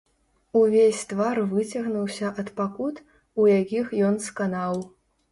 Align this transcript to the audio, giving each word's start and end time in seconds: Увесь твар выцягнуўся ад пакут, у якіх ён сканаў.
Увесь 0.59 1.01
твар 1.09 1.41
выцягнуўся 1.49 2.31
ад 2.43 2.49
пакут, 2.59 3.01
у 3.43 3.45
якіх 3.51 3.93
ён 4.07 4.17
сканаў. 4.29 4.81